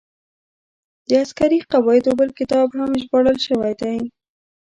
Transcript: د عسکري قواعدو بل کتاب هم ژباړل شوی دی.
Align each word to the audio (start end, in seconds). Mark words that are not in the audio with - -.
د 1.07 1.09
عسکري 1.23 1.59
قواعدو 1.71 2.11
بل 2.19 2.29
کتاب 2.39 2.67
هم 2.79 2.91
ژباړل 3.01 3.37
شوی 3.47 3.73
دی. 3.81 3.97